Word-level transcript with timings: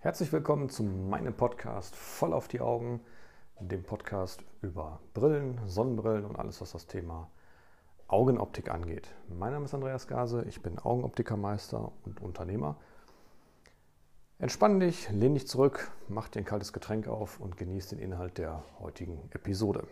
Herzlich 0.00 0.32
willkommen 0.32 0.68
zu 0.68 0.84
meinem 0.84 1.34
Podcast 1.34 1.96
Voll 1.96 2.32
auf 2.32 2.46
die 2.46 2.60
Augen, 2.60 3.00
dem 3.58 3.82
Podcast 3.82 4.44
über 4.62 5.00
Brillen, 5.12 5.58
Sonnenbrillen 5.66 6.24
und 6.24 6.36
alles, 6.36 6.60
was 6.60 6.70
das 6.70 6.86
Thema 6.86 7.32
Augenoptik 8.06 8.70
angeht. 8.70 9.08
Mein 9.28 9.50
Name 9.50 9.64
ist 9.64 9.74
Andreas 9.74 10.06
Gase, 10.06 10.44
ich 10.44 10.62
bin 10.62 10.78
Augenoptikermeister 10.78 11.90
und 12.04 12.20
Unternehmer. 12.20 12.76
Entspann 14.38 14.78
dich, 14.78 15.10
lehn 15.10 15.34
dich 15.34 15.48
zurück, 15.48 15.90
mach 16.06 16.28
dir 16.28 16.42
ein 16.42 16.44
kaltes 16.44 16.72
Getränk 16.72 17.08
auf 17.08 17.40
und 17.40 17.56
genieß 17.56 17.88
den 17.88 17.98
Inhalt 17.98 18.38
der 18.38 18.62
heutigen 18.78 19.28
Episode. 19.32 19.88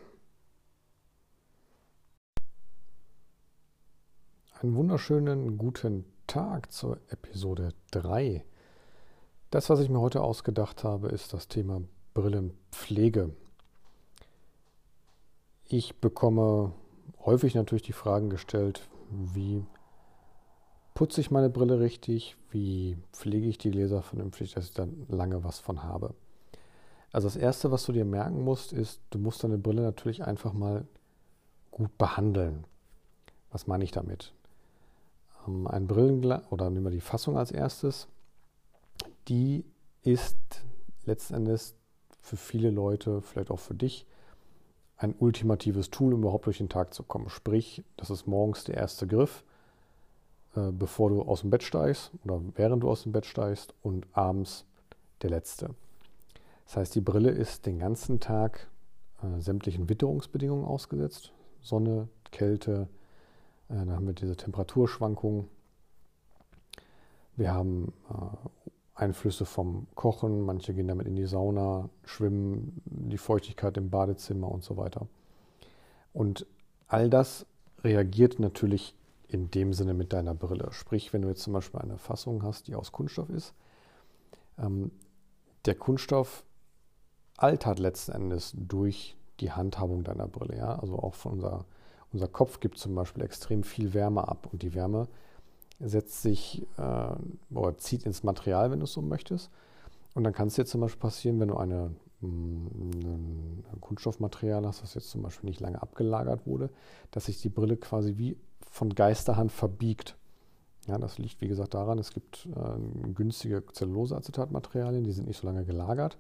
Einen 4.63 4.77
wunderschönen 4.77 5.59
guten 5.59 6.05
Tag 6.29 6.71
zur 6.71 7.01
Episode 7.09 7.75
3 7.91 8.45
das, 9.51 9.71
was 9.71 9.81
ich 9.81 9.89
mir 9.89 10.01
heute 10.01 10.23
ausgedacht 10.23 10.85
habe, 10.85 11.09
ist 11.09 11.33
das 11.33 11.49
Thema 11.49 11.83
Brillenpflege. 12.15 13.31
Ich 15.69 15.97
bekomme 15.97 16.73
häufig 17.25 17.55
natürlich 17.55 17.83
die 17.83 17.93
Fragen 17.93 18.31
gestellt, 18.31 18.89
wie 19.11 19.65
putze 20.95 21.21
ich 21.21 21.31
meine 21.31 21.51
Brille 21.51 21.81
richtig, 21.81 22.37
wie 22.51 22.97
pflege 23.13 23.47
ich 23.47 23.59
die 23.59 23.71
Gläser 23.71 24.03
vernünftig, 24.03 24.55
dass 24.55 24.67
ich 24.67 24.75
dann 24.75 25.07
lange 25.09 25.45
was 25.45 25.59
von 25.59 25.83
habe. 25.83 26.15
Also 27.13 27.29
das 27.29 27.37
Erste, 27.37 27.71
was 27.71 27.85
du 27.85 27.93
dir 27.93 28.05
merken 28.05 28.43
musst, 28.43 28.73
ist, 28.73 29.01
du 29.11 29.19
musst 29.19 29.45
deine 29.45 29.59
Brille 29.59 29.83
natürlich 29.83 30.25
einfach 30.25 30.53
mal 30.53 30.87
gut 31.71 31.97
behandeln. 31.99 32.65
Was 33.51 33.67
meine 33.67 33.85
ich 33.85 33.93
damit? 33.93 34.33
Ähm, 35.47 35.67
ein 35.67 35.87
Brillenglas, 35.87 36.43
oder 36.51 36.71
nehmen 36.71 36.87
wir 36.87 36.91
die 36.91 37.01
Fassung 37.01 37.37
als 37.37 37.51
erstes 37.51 38.09
die 39.29 39.65
ist 40.03 40.37
letztendlich 41.05 41.75
für 42.21 42.37
viele 42.37 42.71
Leute, 42.71 43.23
vielleicht 43.23 43.51
auch 43.51 43.59
für 43.59 43.75
dich, 43.75 44.07
ein 44.97 45.15
ultimatives 45.19 45.91
Tool, 45.91 46.15
um 46.15 46.21
überhaupt 46.21 46.47
durch 46.47 46.59
den 46.59 46.69
Tag 46.69 46.95
zu 46.95 47.03
kommen. 47.03 47.29
Sprich, 47.29 47.85
das 47.97 48.11
ist 48.11 48.27
morgens 48.27 48.65
der 48.65 48.77
erste 48.77 49.07
Griff, 49.07 49.45
äh, 50.55 50.71
bevor 50.73 51.11
du 51.11 51.23
aus 51.23 51.43
dem 51.43 51.51
Bett 51.51 51.63
steigst 51.63 52.13
oder 52.25 52.41
während 52.55 52.83
du 52.83 52.89
aus 52.89 53.03
dem 53.03 53.13
Bett 53.13 53.27
steigst 53.27 53.75
und 53.83 54.07
abends 54.13 54.65
der 55.23 55.31
letzte. 55.31 55.75
Das 56.65 56.77
heißt, 56.77 56.95
die 56.95 57.01
Brille 57.01 57.31
ist 57.31 57.67
den 57.67 57.79
ganzen 57.79 58.21
Tag 58.21 58.69
äh, 59.23 59.41
sämtlichen 59.41 59.89
Witterungsbedingungen 59.89 60.65
ausgesetzt. 60.65 61.33
Sonne, 61.61 62.09
Kälte, 62.33 62.89
äh, 63.69 63.75
dann 63.75 63.93
haben 63.93 64.07
wir 64.07 64.15
diese 64.15 64.37
Temperaturschwankungen. 64.37 65.49
Wir 67.37 67.53
haben 67.53 67.93
äh, 68.09 68.49
Einflüsse 68.97 69.45
vom 69.45 69.87
Kochen, 69.95 70.41
manche 70.41 70.73
gehen 70.73 70.89
damit 70.89 71.07
in 71.07 71.17
die 71.17 71.27
Sauna, 71.27 71.91
schwimmen, 72.05 72.81
die 72.87 73.19
Feuchtigkeit 73.19 73.77
im 73.77 73.91
Badezimmer 73.91 74.51
und 74.51 74.65
so 74.65 74.77
weiter. 74.79 75.07
Und 76.15 76.47
all 76.89 77.11
das 77.11 77.47
reagiert 77.85 78.41
natürlich 78.41 78.95
in 79.29 79.51
dem 79.51 79.75
Sinne 79.75 79.93
mit 79.93 80.15
deiner 80.15 80.35
Brille. 80.35 80.69
Sprich, 80.73 81.13
wenn 81.13 81.23
du 81.23 81.29
jetzt 81.29 81.43
zum 81.43 81.53
Beispiel 81.53 81.81
eine 81.81 81.99
Fassung 81.99 82.43
hast, 82.43 82.69
die 82.69 82.75
aus 82.75 82.91
Kunststoff 82.91 83.29
ist, 83.29 83.53
ähm, 84.59 84.91
der 85.67 85.75
Kunststoff 85.75 86.45
altert 87.37 87.79
letzten 87.79 88.13
Endes 88.13 88.55
durch 88.57 89.15
die 89.41 89.53
Handhabung 89.53 90.05
deiner 90.05 90.27
Brille. 90.27 90.57
Ja? 90.57 90.79
Also 90.79 90.99
auch 90.99 91.15
von 91.15 91.33
unser, 91.33 91.67
unser 92.13 92.29
Kopf 92.29 92.61
gibt 92.61 92.79
zum 92.79 92.95
Beispiel 92.95 93.23
extrem 93.25 93.63
viel 93.63 93.93
Wärme 93.93 94.27
ab 94.27 94.49
und 94.51 94.63
die 94.63 94.75
Wärme 94.75 95.09
setzt 95.81 96.23
sich 96.23 96.67
äh, 96.79 97.55
oder 97.55 97.77
zieht 97.79 98.05
ins 98.05 98.23
Material, 98.23 98.71
wenn 98.71 98.81
du 98.81 98.85
es 98.85 98.93
so 98.93 99.03
möchtest. 99.03 99.51
Und 100.15 100.25
dann 100.25 100.33
kann 100.33 100.49
es 100.49 100.55
dir 100.55 100.65
zum 100.65 100.81
Beispiel 100.81 101.01
passieren, 101.01 101.39
wenn 101.41 101.49
du 101.49 101.57
eine, 101.57 101.95
mm, 102.21 103.65
ein 103.73 103.81
Kunststoffmaterial 103.81 104.67
hast, 104.67 104.83
das 104.83 104.95
jetzt 104.95 105.11
zum 105.11 105.23
Beispiel 105.23 105.49
nicht 105.49 105.61
lange 105.61 105.83
abgelagert 105.83 106.47
wurde, 106.47 106.71
dass 107.11 107.27
sich 107.27 107.41
die 107.43 107.51
Brille 107.51 107.77
quasi 107.77 108.17
wie 108.17 108.39
von 108.71 108.95
Geisterhand 108.95 109.53
verbiegt. 109.53 110.17
Ja, 110.87 110.99
das 110.99 111.19
liegt 111.19 111.41
wie 111.41 111.49
gesagt 111.49 111.75
daran, 111.75 111.99
es 111.99 112.13
gibt 112.13 112.47
äh, 112.47 113.13
günstige 113.13 113.65
Zelluloseacetatmaterialien, 113.73 115.05
die 115.05 115.13
sind 115.13 115.27
nicht 115.27 115.41
so 115.41 115.47
lange 115.47 115.65
gelagert, 115.65 116.17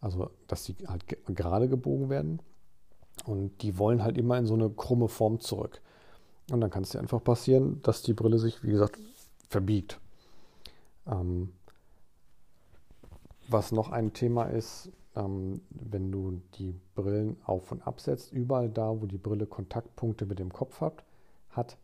also 0.00 0.30
dass 0.46 0.64
die 0.64 0.74
halt 0.86 1.06
gerade 1.26 1.68
gebogen 1.68 2.08
werden. 2.08 2.40
Und 3.24 3.62
die 3.62 3.78
wollen 3.78 4.02
halt 4.02 4.18
immer 4.18 4.38
in 4.38 4.46
so 4.46 4.54
eine 4.54 4.70
krumme 4.70 5.08
Form 5.08 5.40
zurück. 5.40 5.80
Und 6.50 6.60
dann 6.60 6.70
kann 6.70 6.84
es 6.84 6.90
dir 6.90 7.00
einfach 7.00 7.22
passieren, 7.22 7.80
dass 7.82 8.02
die 8.02 8.14
Brille 8.14 8.38
sich, 8.38 8.62
wie 8.62 8.70
gesagt, 8.70 8.98
verbiegt. 9.48 10.00
Ähm, 11.06 11.52
was 13.48 13.72
noch 13.72 13.90
ein 13.90 14.12
Thema 14.12 14.44
ist, 14.44 14.90
ähm, 15.14 15.60
wenn 15.70 16.12
du 16.12 16.40
die 16.54 16.74
Brillen 16.94 17.36
auf 17.44 17.72
und 17.72 17.86
absetzt, 17.86 18.32
überall 18.32 18.68
da, 18.68 19.00
wo 19.00 19.06
die 19.06 19.18
Brille 19.18 19.46
Kontaktpunkte 19.46 20.26
mit 20.26 20.38
dem 20.38 20.52
Kopf 20.52 20.80
hat, 20.80 21.04
hat 21.50 21.76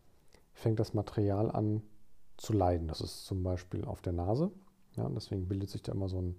fängt 0.53 0.79
das 0.79 0.94
Material 0.94 1.50
an 1.50 1.83
zu 2.37 2.53
leiden. 2.53 2.89
Das 2.89 3.00
ist 3.00 3.25
zum 3.25 3.43
Beispiel 3.43 3.84
auf 3.84 4.03
der 4.03 4.12
Nase. 4.12 4.50
Ja, 4.97 5.09
deswegen 5.09 5.49
bildet 5.49 5.71
sich 5.71 5.83
da 5.83 5.93
immer 5.93 6.09
so 6.09 6.21
ein, 6.21 6.37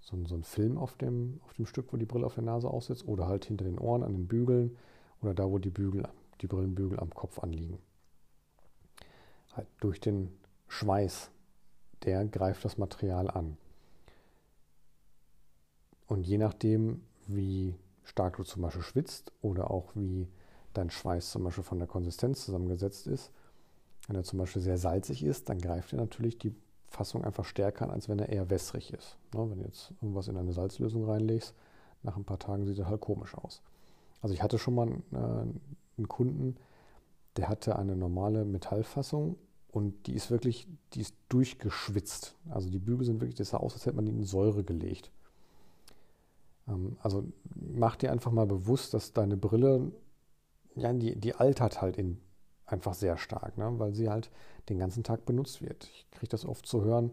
so 0.00 0.16
ein, 0.16 0.26
so 0.26 0.34
ein 0.34 0.42
Film 0.42 0.76
auf 0.76 0.96
dem, 0.96 1.40
auf 1.44 1.54
dem 1.54 1.66
Stück, 1.66 1.92
wo 1.92 1.96
die 1.96 2.06
Brille 2.06 2.26
auf 2.26 2.34
der 2.34 2.44
Nase 2.44 2.68
aussetzt, 2.68 3.06
oder 3.06 3.28
halt 3.28 3.44
hinter 3.44 3.64
den 3.64 3.78
Ohren, 3.78 4.02
an 4.02 4.12
den 4.12 4.26
Bügeln 4.26 4.76
oder 5.22 5.34
da, 5.34 5.48
wo 5.50 5.58
die 5.58 5.70
Bügel 5.70 6.04
die 6.38 6.46
Brillenbügel 6.46 6.98
am 7.00 7.10
Kopf 7.10 7.38
anliegen. 7.38 7.78
Halt 9.54 9.68
durch 9.80 10.00
den 10.00 10.36
Schweiß, 10.68 11.30
der 12.04 12.24
greift 12.26 12.64
das 12.64 12.78
Material 12.78 13.30
an. 13.30 13.56
Und 16.06 16.26
je 16.26 16.38
nachdem, 16.38 17.02
wie 17.26 17.74
stark 18.04 18.36
du 18.36 18.44
zum 18.44 18.62
Beispiel 18.62 18.82
schwitzt 18.82 19.32
oder 19.42 19.70
auch 19.70 19.94
wie 19.94 20.28
dein 20.72 20.90
Schweiß 20.90 21.30
zum 21.30 21.44
Beispiel 21.44 21.64
von 21.64 21.78
der 21.78 21.88
Konsistenz 21.88 22.44
zusammengesetzt 22.44 23.06
ist, 23.06 23.30
wenn 24.06 24.16
er 24.16 24.24
zum 24.24 24.38
Beispiel 24.38 24.62
sehr 24.62 24.78
salzig 24.78 25.22
ist, 25.22 25.48
dann 25.48 25.58
greift 25.58 25.92
er 25.92 25.98
natürlich 25.98 26.38
die 26.38 26.54
Fassung 26.86 27.24
einfach 27.24 27.44
stärker 27.44 27.84
an, 27.84 27.90
als 27.90 28.08
wenn 28.08 28.18
er 28.18 28.30
eher 28.30 28.48
wässrig 28.48 28.92
ist. 28.92 29.18
Ne, 29.34 29.50
wenn 29.50 29.58
du 29.58 29.64
jetzt 29.66 29.92
irgendwas 30.00 30.28
in 30.28 30.36
eine 30.38 30.52
Salzlösung 30.52 31.04
reinlegst, 31.04 31.54
nach 32.02 32.16
ein 32.16 32.24
paar 32.24 32.38
Tagen 32.38 32.64
sieht 32.64 32.78
er 32.78 32.88
halt 32.88 33.00
komisch 33.00 33.34
aus. 33.34 33.60
Also 34.20 34.34
ich 34.34 34.42
hatte 34.42 34.58
schon 34.58 34.74
mal 34.74 34.88
äh, 35.12 35.16
einen 35.96 36.08
Kunden, 36.08 36.56
der 37.36 37.48
hatte 37.48 37.78
eine 37.78 37.96
normale 37.96 38.44
Metallfassung 38.44 39.36
und 39.70 40.06
die 40.06 40.14
ist 40.14 40.30
wirklich, 40.30 40.66
die 40.94 41.00
ist 41.00 41.14
durchgeschwitzt. 41.28 42.36
Also 42.50 42.70
die 42.70 42.78
Bügel 42.78 43.04
sind 43.04 43.20
wirklich, 43.20 43.36
das 43.36 43.50
sah 43.50 43.58
aus, 43.58 43.74
als 43.74 43.86
hätte 43.86 43.96
man 43.96 44.06
die 44.06 44.12
in 44.12 44.24
Säure 44.24 44.64
gelegt. 44.64 45.12
Ähm, 46.66 46.96
also 47.00 47.24
mach 47.54 47.96
dir 47.96 48.10
einfach 48.10 48.32
mal 48.32 48.46
bewusst, 48.46 48.94
dass 48.94 49.12
deine 49.12 49.36
Brille, 49.36 49.92
ja, 50.74 50.92
die, 50.92 51.16
die 51.16 51.34
altert 51.34 51.80
halt 51.80 51.96
in, 51.96 52.18
einfach 52.66 52.94
sehr 52.94 53.16
stark, 53.16 53.56
ne? 53.56 53.78
weil 53.78 53.94
sie 53.94 54.08
halt 54.08 54.30
den 54.68 54.78
ganzen 54.78 55.04
Tag 55.04 55.24
benutzt 55.24 55.62
wird. 55.62 55.84
Ich 55.84 56.10
kriege 56.10 56.28
das 56.28 56.44
oft 56.44 56.66
zu 56.66 56.82
hören, 56.82 57.12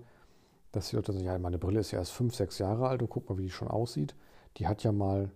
dass 0.72 0.90
die 0.90 0.96
Leute 0.96 1.14
sagen, 1.14 1.26
ja, 1.26 1.38
meine 1.40 1.58
Brille 1.58 1.80
ist 1.80 1.92
ja 1.92 2.00
erst 2.00 2.12
fünf, 2.12 2.36
sechs 2.36 2.58
Jahre 2.58 2.88
alt 2.88 3.02
und 3.02 3.10
guck 3.10 3.30
mal, 3.30 3.38
wie 3.38 3.44
die 3.44 3.52
schon 3.52 3.70
aussieht. 3.70 4.16
Die 4.58 4.68
hat 4.68 4.84
ja 4.84 4.92
mal 4.92 5.32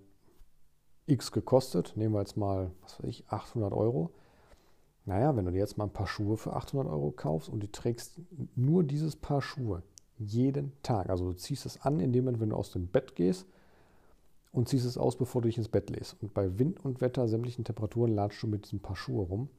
X 1.09 1.31
gekostet. 1.31 1.93
Nehmen 1.95 2.13
wir 2.13 2.19
jetzt 2.19 2.37
mal, 2.37 2.71
was 2.81 2.99
weiß 2.99 3.09
ich, 3.09 3.27
800 3.29 3.73
Euro. 3.73 4.11
Naja, 5.05 5.35
wenn 5.35 5.45
du 5.45 5.51
dir 5.51 5.59
jetzt 5.59 5.77
mal 5.77 5.85
ein 5.85 5.93
paar 5.93 6.07
Schuhe 6.07 6.37
für 6.37 6.53
800 6.55 6.87
Euro 6.87 7.11
kaufst 7.11 7.49
und 7.49 7.61
du 7.61 7.71
trägst 7.71 8.21
nur 8.55 8.83
dieses 8.83 9.15
Paar 9.15 9.41
Schuhe 9.41 9.81
jeden 10.17 10.73
Tag, 10.83 11.09
also 11.09 11.31
du 11.31 11.33
ziehst 11.33 11.65
es 11.65 11.81
an 11.81 11.99
in 11.99 12.11
dem 12.11 12.25
Moment, 12.25 12.41
wenn 12.41 12.49
du 12.49 12.55
aus 12.55 12.71
dem 12.71 12.87
Bett 12.87 13.15
gehst 13.15 13.47
und 14.51 14.67
ziehst 14.67 14.85
es 14.85 14.97
aus, 14.97 15.17
bevor 15.17 15.41
du 15.41 15.47
dich 15.47 15.57
ins 15.57 15.69
Bett 15.69 15.89
legst. 15.89 16.15
Und 16.21 16.33
bei 16.33 16.59
Wind 16.59 16.83
und 16.83 17.01
Wetter, 17.01 17.27
sämtlichen 17.27 17.63
Temperaturen 17.63 18.13
latschst 18.13 18.43
du 18.43 18.47
mit 18.47 18.65
diesem 18.65 18.81
Paar 18.81 18.95
Schuhe 18.95 19.25
rum. 19.25 19.49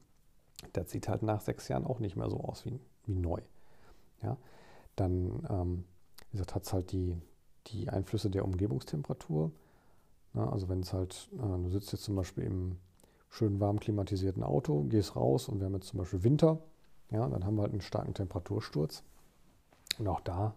Das 0.73 0.91
sieht 0.91 1.09
halt 1.09 1.23
nach 1.23 1.41
sechs 1.41 1.67
Jahren 1.67 1.85
auch 1.85 1.99
nicht 1.99 2.15
mehr 2.15 2.29
so 2.29 2.39
aus 2.39 2.65
wie, 2.65 2.79
wie 3.05 3.15
neu. 3.15 3.41
Ja? 4.21 4.37
Dann, 4.95 5.45
ähm, 5.49 5.83
wie 6.29 6.37
gesagt, 6.37 6.55
hat 6.55 6.63
es 6.63 6.73
halt 6.73 6.91
die, 6.91 7.17
die 7.67 7.89
Einflüsse 7.89 8.29
der 8.29 8.45
Umgebungstemperatur. 8.45 9.51
Ja, 10.33 10.49
also 10.49 10.69
wenn 10.69 10.81
es 10.81 10.93
halt, 10.93 11.29
äh, 11.33 11.63
du 11.63 11.69
sitzt 11.69 11.91
jetzt 11.91 12.03
zum 12.03 12.15
Beispiel 12.15 12.45
im 12.45 12.77
schön 13.29 13.59
warm 13.59 13.79
klimatisierten 13.79 14.43
Auto, 14.43 14.83
gehst 14.83 15.15
raus 15.15 15.47
und 15.47 15.59
wir 15.59 15.65
haben 15.65 15.73
jetzt 15.73 15.87
zum 15.87 15.99
Beispiel 15.99 16.23
Winter, 16.23 16.59
ja, 17.11 17.27
dann 17.27 17.45
haben 17.45 17.55
wir 17.55 17.63
halt 17.63 17.71
einen 17.71 17.81
starken 17.81 18.13
Temperatursturz. 18.13 19.03
Und 19.99 20.07
auch 20.07 20.21
da 20.21 20.55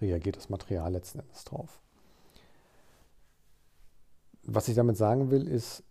reagiert 0.00 0.36
das 0.36 0.48
Material 0.48 0.92
letzten 0.92 1.20
Endes 1.20 1.44
drauf. 1.44 1.80
Was 4.44 4.68
ich 4.68 4.76
damit 4.76 4.96
sagen 4.96 5.30
will, 5.30 5.46
ist, 5.46 5.82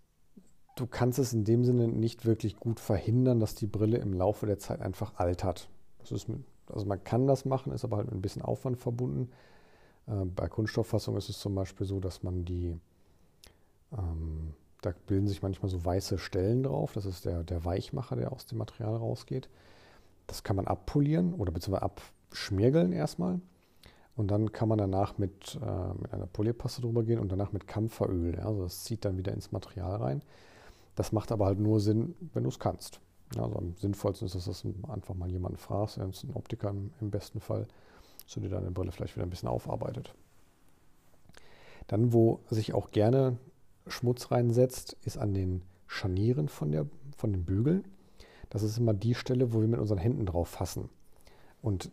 du 0.75 0.87
kannst 0.87 1.19
es 1.19 1.33
in 1.33 1.43
dem 1.43 1.65
Sinne 1.65 1.87
nicht 1.87 2.25
wirklich 2.25 2.57
gut 2.57 2.79
verhindern, 2.79 3.39
dass 3.39 3.55
die 3.55 3.67
Brille 3.67 3.97
im 3.97 4.13
Laufe 4.13 4.45
der 4.45 4.59
Zeit 4.59 4.81
einfach 4.81 5.15
altert. 5.15 5.69
Das 5.99 6.11
ist 6.11 6.29
mit, 6.29 6.43
also 6.67 6.85
man 6.85 7.03
kann 7.03 7.27
das 7.27 7.45
machen, 7.45 7.73
ist 7.73 7.83
aber 7.83 7.97
halt 7.97 8.07
mit 8.07 8.15
ein 8.15 8.21
bisschen 8.21 8.41
Aufwand 8.41 8.77
verbunden. 8.77 9.29
Äh, 10.07 10.25
bei 10.25 10.47
Kunststofffassung 10.47 11.17
ist 11.17 11.29
es 11.29 11.39
zum 11.39 11.53
Beispiel 11.55 11.85
so, 11.85 11.99
dass 11.99 12.23
man 12.23 12.45
die 12.45 12.79
ähm, 13.95 14.53
da 14.81 14.93
bilden 15.07 15.27
sich 15.27 15.41
manchmal 15.41 15.69
so 15.69 15.83
weiße 15.83 16.17
Stellen 16.17 16.63
drauf. 16.63 16.93
Das 16.93 17.05
ist 17.05 17.25
der, 17.25 17.43
der 17.43 17.65
Weichmacher, 17.65 18.15
der 18.15 18.31
aus 18.31 18.45
dem 18.45 18.57
Material 18.57 18.95
rausgeht. 18.95 19.49
Das 20.27 20.43
kann 20.43 20.55
man 20.55 20.67
abpolieren 20.67 21.33
oder 21.33 21.51
beziehungsweise 21.51 21.83
abschmirgeln 21.83 22.91
erstmal. 22.91 23.39
Und 24.15 24.31
dann 24.31 24.51
kann 24.51 24.67
man 24.67 24.79
danach 24.79 25.17
mit, 25.17 25.59
äh, 25.61 25.93
mit 26.01 26.11
einer 26.11 26.25
Polierpaste 26.25 26.81
drüber 26.81 27.03
gehen 27.03 27.19
und 27.19 27.31
danach 27.31 27.51
mit 27.51 27.67
Kampferöl. 27.67 28.35
Ja, 28.35 28.45
also 28.45 28.63
das 28.63 28.83
zieht 28.83 29.05
dann 29.05 29.17
wieder 29.17 29.31
ins 29.31 29.51
Material 29.51 29.95
rein. 29.97 30.21
Das 30.95 31.11
macht 31.11 31.31
aber 31.31 31.45
halt 31.45 31.59
nur 31.59 31.79
Sinn, 31.79 32.15
wenn 32.33 32.43
du 32.43 32.49
es 32.49 32.57
kannst. 32.57 32.99
Ja, 33.35 33.43
also 33.43 33.57
am 33.57 33.75
sinnvollsten 33.75 34.25
ist 34.25 34.35
dass 34.35 34.61
du 34.61 34.73
einfach 34.87 35.13
mal 35.13 35.29
jemanden 35.29 35.57
fragst, 35.57 35.99
ein 35.99 36.11
Optiker 36.33 36.69
im, 36.69 36.91
im 37.01 37.11
besten 37.11 37.39
Fall, 37.39 37.67
so 38.25 38.41
dir 38.41 38.49
deine 38.49 38.71
Brille 38.71 38.91
vielleicht 38.91 39.15
wieder 39.15 39.25
ein 39.25 39.29
bisschen 39.29 39.49
aufarbeitet. 39.49 40.15
Dann, 41.87 42.13
wo 42.13 42.39
sich 42.49 42.73
auch 42.73 42.91
gerne 42.91 43.37
Schmutz 43.89 44.31
reinsetzt, 44.31 44.97
ist 45.03 45.17
an 45.17 45.33
den 45.33 45.61
Scharnieren 45.87 46.49
von, 46.49 46.71
der, 46.71 46.85
von 47.15 47.31
den 47.31 47.45
Bügeln. 47.45 47.85
Das 48.49 48.63
ist 48.63 48.77
immer 48.77 48.93
die 48.93 49.15
Stelle, 49.15 49.53
wo 49.53 49.61
wir 49.61 49.67
mit 49.67 49.79
unseren 49.79 49.97
Händen 49.97 50.25
drauf 50.25 50.49
fassen. 50.49 50.89
Und 51.61 51.91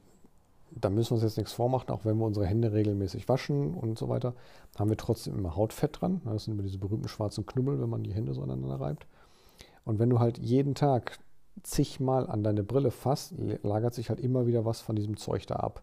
da 0.70 0.91
müssen 0.91 1.11
wir 1.11 1.14
uns 1.14 1.23
jetzt 1.23 1.37
nichts 1.37 1.52
vormachen, 1.52 1.91
auch 1.91 2.05
wenn 2.05 2.19
wir 2.19 2.26
unsere 2.26 2.46
Hände 2.46 2.73
regelmäßig 2.73 3.29
waschen 3.29 3.75
und 3.75 3.99
so 3.99 4.08
weiter, 4.08 4.35
haben 4.76 4.91
wir 4.91 4.96
trotzdem 4.96 5.37
immer 5.38 5.56
Hautfett 5.56 6.00
dran. 6.00 6.20
Das 6.25 6.44
sind 6.44 6.55
immer 6.55 6.62
diese 6.62 6.79
berühmten 6.79 7.08
schwarzen 7.08 7.46
Knubbel, 7.46 7.81
wenn 7.81 7.91
man 7.91 8.02
die 8.02 8.12
Hände 8.12 8.35
so 8.35 8.43
aneinander 8.43 8.81
reibt. 8.81 9.06
Und 9.85 9.99
wenn 9.99 10.11
du 10.11 10.19
halt 10.19 10.38
jeden 10.38 10.75
Tag 10.75 11.19
zigmal 11.62 12.29
an 12.29 12.43
deine 12.43 12.64
Brille 12.64 12.91
fasst, 12.91 13.35
lagert 13.62 13.94
sich 13.94 14.08
halt 14.08 14.20
immer 14.20 14.46
wieder 14.46 14.64
was 14.64 14.81
von 14.81 14.96
diesem 14.96 15.17
Zeug 15.17 15.46
da 15.46 15.56
ab. 15.56 15.82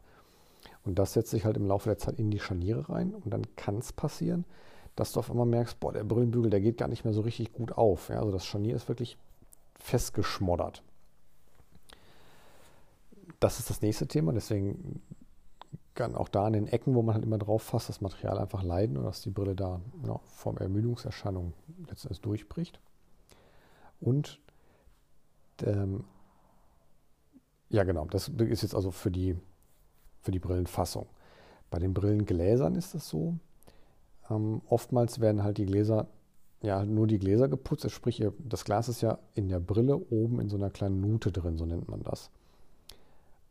Und 0.84 1.00
das 1.00 1.14
setzt 1.14 1.32
sich 1.32 1.46
halt 1.46 1.58
im 1.58 1.66
Laufe 1.66 1.90
der 1.90 1.98
Zeit 1.98 2.20
in 2.20 2.32
die 2.32 2.40
Scharniere 2.40 2.90
rein 2.90 3.14
und 3.14 3.32
dann 3.32 3.44
kann 3.56 3.78
es 3.78 3.94
passieren, 3.94 4.46
dass 4.96 5.12
du 5.12 5.20
auf 5.20 5.32
einmal 5.32 5.46
merkst, 5.46 5.80
boah, 5.80 5.94
der 5.94 6.04
Brillenbügel, 6.04 6.50
der 6.50 6.62
geht 6.62 6.78
gar 6.78 6.88
nicht 6.88 7.04
mehr 7.04 7.14
so 7.14 7.22
richtig 7.22 7.54
gut 7.54 7.72
auf. 7.72 8.10
Ja, 8.10 8.20
also 8.20 8.32
das 8.32 8.46
Scharnier 8.46 8.76
ist 8.76 8.88
wirklich 8.88 9.18
festgeschmoddert. 9.76 10.84
Das 13.40 13.60
ist 13.60 13.70
das 13.70 13.82
nächste 13.82 14.08
Thema, 14.08 14.34
deswegen 14.34 15.02
kann 15.96 16.16
auch 16.16 16.30
da 16.30 16.46
an 16.46 16.54
den 16.54 16.68
Ecken, 16.68 16.96
wo 16.96 17.02
man 17.02 17.16
halt 17.16 17.26
immer 17.26 17.38
drauf 17.38 17.64
fasst, 17.64 17.90
das 17.90 18.02
Material 18.02 18.38
einfach 18.38 18.64
leiden 18.64 18.98
und 18.98 19.04
dass 19.04 19.22
die 19.22 19.30
Brille 19.30 19.56
da 19.56 19.82
ja, 20.06 20.20
vom 20.26 20.58
Ermüdungserscheinung 20.58 21.54
letztendlich 21.88 22.22
durchbricht. 22.22 22.80
Und 24.00 24.40
ähm, 25.64 26.04
ja, 27.70 27.84
genau, 27.84 28.06
das 28.06 28.28
ist 28.30 28.62
jetzt 28.64 28.76
also 28.76 28.92
für 28.92 29.12
die, 29.12 29.38
für 30.22 30.32
die 30.32 30.40
Brillenfassung. 30.40 31.08
Bei 31.70 31.80
den 31.80 31.94
Brillengläsern 31.94 32.76
ist 32.76 32.94
das 32.94 33.08
so. 33.08 33.38
Ähm, 34.32 34.62
oftmals 34.70 35.20
werden 35.20 35.44
halt 35.44 35.58
die 35.58 35.66
Gläser, 35.66 36.08
ja, 36.62 36.86
nur 36.86 37.08
die 37.08 37.20
Gläser 37.20 37.48
geputzt. 37.48 37.90
Sprich, 37.92 38.24
das 38.40 38.66
Glas 38.66 38.88
ist 38.88 39.02
ja 39.02 39.20
in 39.36 39.50
der 39.50 39.60
Brille 39.60 39.98
oben 39.98 40.40
in 40.40 40.50
so 40.50 40.56
einer 40.56 40.70
kleinen 40.70 41.02
Nute 41.02 41.32
drin, 41.32 41.58
so 41.58 41.66
nennt 41.66 41.90
man 41.90 42.04
das. 42.04 42.32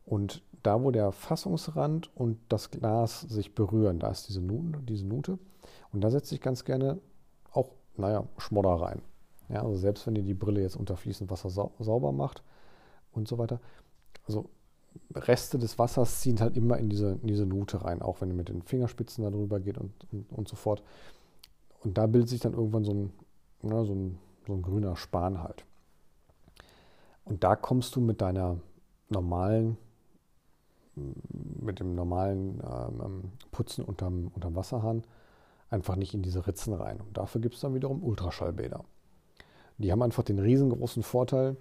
Und 0.05 0.41
da, 0.63 0.83
wo 0.83 0.91
der 0.91 1.11
Fassungsrand 1.11 2.09
und 2.15 2.39
das 2.49 2.71
Glas 2.71 3.21
sich 3.21 3.53
berühren, 3.53 3.99
da 3.99 4.09
ist 4.09 4.27
diese 4.27 4.41
Nute, 4.41 4.79
diese 4.79 5.05
Nute. 5.05 5.37
Und 5.93 6.01
da 6.01 6.09
setze 6.09 6.35
ich 6.35 6.41
ganz 6.41 6.65
gerne 6.65 6.99
auch, 7.51 7.69
naja, 7.97 8.25
Schmodder 8.37 8.73
rein. 8.73 9.01
Ja, 9.49 9.63
also 9.63 9.75
selbst 9.75 10.07
wenn 10.07 10.15
ihr 10.15 10.23
die 10.23 10.33
Brille 10.33 10.61
jetzt 10.61 10.75
unter 10.75 10.95
fließend 10.95 11.29
Wasser 11.29 11.49
sau 11.49 11.71
sauber 11.79 12.11
macht 12.11 12.43
und 13.11 13.27
so 13.27 13.37
weiter. 13.37 13.59
Also 14.27 14.49
Reste 15.13 15.57
des 15.57 15.77
Wassers 15.79 16.21
ziehen 16.21 16.39
halt 16.39 16.57
immer 16.57 16.77
in 16.77 16.89
diese, 16.89 17.11
in 17.21 17.27
diese 17.27 17.45
Nute 17.45 17.83
rein, 17.83 18.01
auch 18.01 18.21
wenn 18.21 18.29
ihr 18.29 18.35
mit 18.35 18.49
den 18.49 18.61
Fingerspitzen 18.61 19.23
darüber 19.23 19.59
geht 19.59 19.77
und, 19.77 19.91
und, 20.11 20.31
und 20.31 20.47
so 20.47 20.55
fort. 20.55 20.83
Und 21.83 21.97
da 21.97 22.07
bildet 22.07 22.29
sich 22.29 22.39
dann 22.39 22.53
irgendwann 22.53 22.83
so 22.83 22.93
ein, 22.93 23.13
ja, 23.63 23.83
so 23.83 23.93
ein, 23.93 24.19
so 24.47 24.53
ein 24.53 24.61
grüner 24.61 24.95
Span 24.95 25.41
halt. 25.41 25.65
Und 27.25 27.43
da 27.43 27.55
kommst 27.55 27.95
du 27.95 28.01
mit 28.01 28.21
deiner 28.21 28.57
normalen, 29.09 29.77
mit 30.95 31.79
dem 31.79 31.95
normalen 31.95 32.61
ähm, 32.63 33.31
Putzen 33.51 33.83
unterm, 33.83 34.31
unterm 34.33 34.55
Wasserhahn 34.55 35.03
einfach 35.69 35.95
nicht 35.95 36.13
in 36.13 36.21
diese 36.21 36.45
Ritzen 36.45 36.73
rein. 36.73 36.99
Und 36.99 37.17
dafür 37.17 37.41
gibt 37.41 37.55
es 37.55 37.61
dann 37.61 37.73
wiederum 37.73 38.03
Ultraschallbäder. 38.03 38.83
Die 39.77 39.91
haben 39.91 40.01
einfach 40.01 40.23
den 40.23 40.39
riesengroßen 40.39 41.01
Vorteil, 41.01 41.55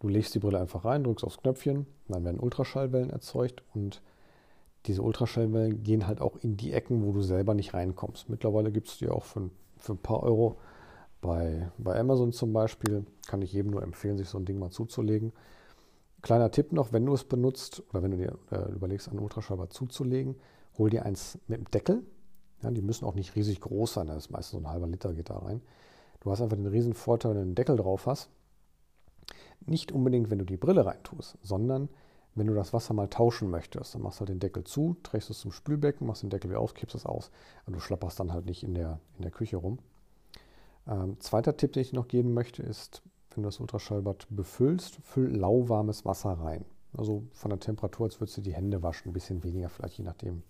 du 0.00 0.08
legst 0.08 0.34
die 0.34 0.40
Brille 0.40 0.58
einfach 0.58 0.84
rein, 0.84 1.04
drückst 1.04 1.24
aufs 1.24 1.38
Knöpfchen, 1.38 1.86
dann 2.08 2.24
werden 2.24 2.40
Ultraschallwellen 2.40 3.10
erzeugt 3.10 3.62
und 3.74 4.02
diese 4.86 5.02
Ultraschallwellen 5.02 5.82
gehen 5.82 6.06
halt 6.06 6.20
auch 6.20 6.36
in 6.36 6.56
die 6.56 6.72
Ecken, 6.72 7.04
wo 7.04 7.12
du 7.12 7.20
selber 7.22 7.54
nicht 7.54 7.74
reinkommst. 7.74 8.28
Mittlerweile 8.28 8.72
gibt 8.72 8.88
es 8.88 8.98
die 8.98 9.08
auch 9.08 9.24
für, 9.24 9.50
für 9.78 9.92
ein 9.92 9.98
paar 9.98 10.22
Euro 10.22 10.56
bei, 11.20 11.70
bei 11.76 11.98
Amazon 11.98 12.32
zum 12.32 12.52
Beispiel. 12.52 13.04
Kann 13.26 13.42
ich 13.42 13.52
jedem 13.52 13.70
nur 13.70 13.82
empfehlen, 13.82 14.16
sich 14.16 14.28
so 14.28 14.38
ein 14.38 14.46
Ding 14.46 14.58
mal 14.58 14.70
zuzulegen. 14.70 15.32
Kleiner 16.22 16.50
Tipp 16.50 16.72
noch, 16.72 16.92
wenn 16.92 17.04
du 17.04 17.12
es 17.14 17.24
benutzt 17.24 17.82
oder 17.90 18.02
wenn 18.02 18.10
du 18.12 18.16
dir 18.16 18.38
äh, 18.50 18.72
überlegst, 18.72 19.08
einen 19.08 19.20
Ultraschallbad 19.20 19.72
zuzulegen, 19.72 20.36
hol 20.78 20.90
dir 20.90 21.04
eins 21.04 21.38
mit 21.46 21.58
dem 21.58 21.70
Deckel. 21.70 22.02
Ja, 22.62 22.70
die 22.70 22.82
müssen 22.82 23.04
auch 23.04 23.14
nicht 23.14 23.36
riesig 23.36 23.60
groß 23.60 23.94
sein, 23.94 24.06
das 24.06 24.24
ist 24.24 24.30
meistens 24.30 24.52
so 24.52 24.58
ein 24.58 24.70
halber 24.70 24.86
Liter 24.86 25.14
geht 25.14 25.30
da 25.30 25.38
rein. 25.38 25.62
Du 26.20 26.30
hast 26.30 26.42
einfach 26.42 26.56
den 26.56 26.66
riesen 26.66 26.92
Vorteil, 26.92 27.30
wenn 27.30 27.38
du 27.38 27.42
einen 27.42 27.54
Deckel 27.54 27.76
drauf 27.76 28.06
hast. 28.06 28.28
Nicht 29.66 29.92
unbedingt, 29.92 30.30
wenn 30.30 30.38
du 30.38 30.44
die 30.44 30.56
Brille 30.56 30.84
reintust, 30.84 31.36
sondern 31.42 31.88
wenn 32.34 32.46
du 32.46 32.54
das 32.54 32.72
Wasser 32.72 32.94
mal 32.94 33.08
tauschen 33.08 33.50
möchtest. 33.50 33.94
Dann 33.94 34.02
machst 34.02 34.18
du 34.18 34.20
halt 34.20 34.30
den 34.30 34.40
Deckel 34.40 34.64
zu, 34.64 34.96
trägst 35.02 35.30
es 35.30 35.40
zum 35.40 35.52
Spülbecken, 35.52 36.06
machst 36.06 36.22
den 36.22 36.30
Deckel 36.30 36.50
wieder 36.50 36.60
auf, 36.60 36.74
kippst 36.74 36.94
es 36.94 37.06
aus. 37.06 37.30
Und 37.66 37.74
du 37.74 37.80
schlapperst 37.80 38.20
dann 38.20 38.32
halt 38.32 38.46
nicht 38.46 38.62
in 38.62 38.74
der, 38.74 39.00
in 39.16 39.22
der 39.22 39.30
Küche 39.30 39.56
rum. 39.56 39.78
Ähm, 40.86 41.18
zweiter 41.20 41.56
Tipp, 41.56 41.72
den 41.72 41.82
ich 41.82 41.92
noch 41.92 42.08
geben 42.08 42.34
möchte, 42.34 42.62
ist, 42.62 43.02
wenn 43.34 43.42
du 43.42 43.48
das 43.48 43.60
Ultraschallbad 43.60 44.26
befüllst, 44.30 44.96
füll 45.02 45.36
lauwarmes 45.36 46.04
Wasser 46.04 46.32
rein. 46.32 46.64
Also 46.96 47.24
von 47.32 47.50
der 47.50 47.60
Temperatur, 47.60 48.06
als 48.06 48.20
würdest 48.20 48.38
du 48.38 48.40
die 48.40 48.54
Hände 48.54 48.82
waschen, 48.82 49.10
ein 49.10 49.12
bisschen 49.12 49.44
weniger, 49.44 49.68
vielleicht 49.68 49.98
je 49.98 50.04
nachdem. 50.04 50.42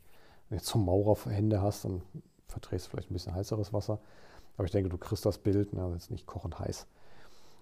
Wenn 0.48 0.56
du 0.56 0.62
jetzt 0.62 0.66
zum 0.66 0.84
Maurer 0.84 1.16
Hände 1.30 1.60
hast, 1.60 1.84
dann 1.84 2.02
verdrehst 2.48 2.86
du 2.86 2.90
vielleicht 2.90 3.10
ein 3.10 3.14
bisschen 3.14 3.34
heißeres 3.34 3.72
Wasser. 3.72 4.00
Aber 4.56 4.64
ich 4.64 4.72
denke, 4.72 4.90
du 4.90 4.98
kriegst 4.98 5.24
das 5.24 5.38
Bild, 5.38 5.72
ne, 5.72 5.90
jetzt 5.92 6.10
nicht 6.10 6.26
kochend 6.26 6.58
heiß. 6.58 6.86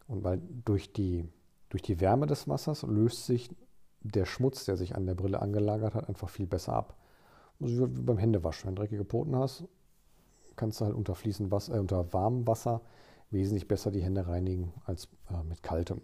Und 0.07 0.25
weil 0.25 0.41
durch 0.65 0.93
die, 0.93 1.29
durch 1.69 1.83
die 1.83 2.01
Wärme 2.01 2.27
des 2.27 2.49
Wassers 2.49 2.83
löst 2.83 3.27
sich 3.27 3.51
der 4.01 4.25
Schmutz, 4.25 4.65
der 4.65 4.77
sich 4.77 4.95
an 4.95 5.07
der 5.07 5.15
Brille 5.15 5.43
angelagert 5.43 5.95
hat, 5.95 6.09
einfach 6.09 6.29
viel 6.29 6.47
besser 6.47 6.73
ab. 6.73 6.97
Also 7.61 7.97
wie 7.97 8.03
beim 8.03 8.19
Händewaschen. 8.19 8.69
Wenn 8.69 8.77
du 8.77 8.83
dreckige 8.83 9.05
Poten 9.05 9.37
hast, 9.37 9.65
kannst 10.57 10.81
du 10.81 10.85
halt 10.85 10.95
unter, 10.95 11.15
Wasser, 11.51 11.75
äh, 11.75 11.79
unter 11.79 12.13
warmem 12.13 12.47
Wasser 12.47 12.81
wesentlich 13.31 13.69
besser 13.69 13.91
die 13.91 14.03
Hände 14.03 14.27
reinigen 14.27 14.73
als 14.85 15.09
äh, 15.31 15.43
mit 15.45 15.63
kaltem. 15.63 16.01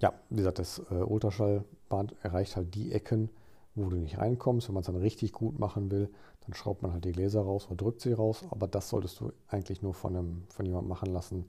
Ja, 0.00 0.12
wie 0.30 0.36
gesagt, 0.36 0.58
das 0.58 0.80
äh, 0.90 0.94
Ultraschallbad 0.94 2.14
erreicht 2.22 2.56
halt 2.56 2.74
die 2.74 2.92
Ecken, 2.92 3.30
wo 3.74 3.88
du 3.88 3.96
nicht 3.96 4.18
reinkommst. 4.18 4.68
Wenn 4.68 4.74
man 4.74 4.82
es 4.82 4.86
dann 4.86 4.96
richtig 4.96 5.32
gut 5.32 5.58
machen 5.58 5.90
will, 5.90 6.10
dann 6.40 6.54
schraubt 6.54 6.82
man 6.82 6.92
halt 6.92 7.04
die 7.04 7.12
Gläser 7.12 7.42
raus 7.42 7.66
oder 7.66 7.76
drückt 7.76 8.00
sie 8.00 8.12
raus. 8.12 8.44
Aber 8.50 8.66
das 8.66 8.88
solltest 8.88 9.20
du 9.20 9.32
eigentlich 9.48 9.82
nur 9.82 9.94
von, 9.94 10.16
einem, 10.16 10.44
von 10.48 10.66
jemandem 10.66 10.88
machen 10.88 11.12
lassen, 11.12 11.46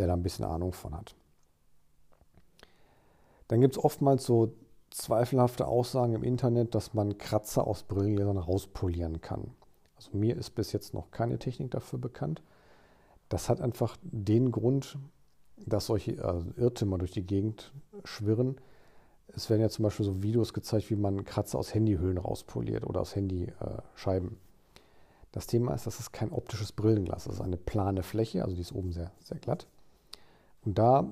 der 0.00 0.06
da 0.06 0.14
ein 0.14 0.22
bisschen 0.22 0.46
Ahnung 0.46 0.72
von 0.72 0.96
hat. 0.96 1.14
Dann 3.48 3.60
gibt 3.60 3.76
es 3.76 3.84
oftmals 3.84 4.24
so 4.24 4.54
zweifelhafte 4.90 5.66
Aussagen 5.66 6.14
im 6.14 6.24
Internet, 6.24 6.74
dass 6.74 6.94
man 6.94 7.18
Kratzer 7.18 7.66
aus 7.66 7.82
Brillengläsern 7.82 8.38
rauspolieren 8.38 9.20
kann. 9.20 9.52
Also 9.96 10.16
mir 10.16 10.36
ist 10.36 10.50
bis 10.54 10.72
jetzt 10.72 10.94
noch 10.94 11.10
keine 11.10 11.38
Technik 11.38 11.70
dafür 11.70 11.98
bekannt. 11.98 12.42
Das 13.28 13.48
hat 13.48 13.60
einfach 13.60 13.96
den 14.02 14.50
Grund, 14.50 14.98
dass 15.58 15.86
solche 15.86 16.24
also 16.24 16.50
Irrtümer 16.56 16.98
durch 16.98 17.12
die 17.12 17.26
Gegend 17.26 17.72
schwirren, 18.04 18.56
es 19.34 19.50
werden 19.50 19.60
ja 19.60 19.68
zum 19.68 19.84
Beispiel 19.84 20.06
so 20.06 20.22
Videos 20.22 20.52
gezeigt, 20.52 20.90
wie 20.90 20.96
man 20.96 21.24
Kratzer 21.24 21.58
aus 21.58 21.74
Handyhüllen 21.74 22.18
rauspoliert 22.18 22.84
oder 22.84 23.00
aus 23.00 23.14
Handyscheiben. 23.14 24.38
Das 25.32 25.46
Thema 25.46 25.74
ist, 25.74 25.86
das 25.86 26.00
ist 26.00 26.12
kein 26.12 26.32
optisches 26.32 26.72
Brillenglas. 26.72 27.24
Das 27.24 27.34
ist 27.34 27.40
eine 27.40 27.56
plane 27.56 28.02
Fläche, 28.02 28.42
also 28.42 28.56
die 28.56 28.62
ist 28.62 28.72
oben 28.72 28.92
sehr, 28.92 29.12
sehr 29.20 29.38
glatt. 29.38 29.68
Und 30.64 30.78
da 30.78 31.10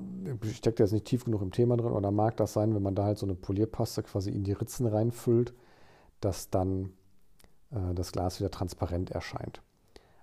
steckt 0.53 0.79
jetzt 0.79 0.93
nicht 0.93 1.07
tief 1.07 1.25
genug 1.25 1.41
im 1.41 1.53
Thema 1.53 1.77
drin, 1.77 1.93
oder 1.93 2.11
mag 2.11 2.37
das 2.37 2.53
sein, 2.53 2.75
wenn 2.75 2.83
man 2.83 2.95
da 2.95 3.05
halt 3.05 3.19
so 3.19 3.27
eine 3.27 3.35
Polierpaste 3.35 4.03
quasi 4.03 4.31
in 4.31 4.45
die 4.45 4.53
Ritzen 4.53 4.87
reinfüllt, 4.87 5.55
dass 6.21 6.51
dann 6.51 6.93
äh, 7.71 7.95
das 7.95 8.13
Glas 8.13 8.41
wieder 8.41 8.51
transparent 8.51 9.11
erscheint. 9.11 9.63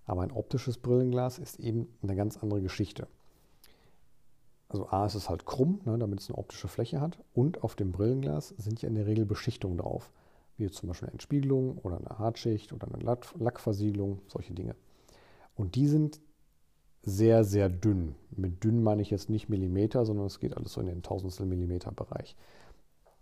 Aber 0.06 0.22
ein 0.22 0.32
optisches 0.32 0.78
Brillenglas 0.78 1.40
ist 1.40 1.60
eben 1.60 1.88
eine 2.04 2.16
ganz 2.16 2.38
andere 2.38 2.62
Geschichte. 2.62 3.08
Also 4.70 4.88
A 4.90 5.06
ist 5.06 5.16
es 5.16 5.30
halt 5.30 5.46
krumm, 5.46 5.82
ne, 5.86 5.98
damit 5.98 6.20
es 6.20 6.30
eine 6.30 6.38
optische 6.38 6.68
Fläche 6.68 7.02
hat. 7.02 7.18
Und 7.34 7.64
auf 7.64 7.76
dem 7.76 7.92
Brillenglas 7.92 8.50
sind 8.50 8.82
ja 8.82 8.90
in 8.90 8.96
der 8.96 9.08
Regel 9.08 9.26
Beschichtungen 9.26 9.78
drauf. 9.78 10.12
Wie 10.58 10.70
zum 10.70 10.88
Beispiel 10.88 11.08
eine 11.08 11.14
Entspiegelung 11.14 11.78
oder 11.80 11.98
eine 11.98 12.20
Hartschicht 12.20 12.72
oder 12.74 12.88
eine 12.88 13.04
Lackversiegelung, 13.04 14.22
solche 14.28 14.54
Dinge. 14.54 14.76
Und 15.56 15.76
die 15.76 15.88
sind 15.88 16.22
sehr, 17.06 17.44
sehr 17.44 17.70
dünn. 17.70 18.16
Mit 18.32 18.64
dünn 18.64 18.84
meine 18.84 19.02
ich 19.02 19.12
jetzt 19.12 19.30
nicht 19.30 19.48
Millimeter, 19.48 20.06
sondern 20.06 20.26
es 20.26 20.40
geht 20.40 20.58
alles 20.58 20.74
so 20.74 20.82
in 20.82 20.88
den 20.88 21.04
Tausendstel 21.04 21.46
Millimeter 21.46 21.92
Bereich. 21.92 22.36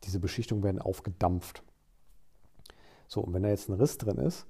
Diese 0.05 0.19
Beschichtungen 0.19 0.63
werden 0.63 0.81
aufgedampft. 0.81 1.63
So, 3.07 3.21
und 3.21 3.33
wenn 3.33 3.43
da 3.43 3.49
jetzt 3.49 3.69
ein 3.69 3.75
Riss 3.75 3.97
drin 3.97 4.17
ist, 4.17 4.47